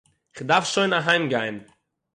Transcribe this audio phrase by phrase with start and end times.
[0.35, 1.57] איך דארף שוין אהיימגיין